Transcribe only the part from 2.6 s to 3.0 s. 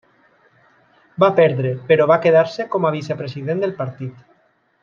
com a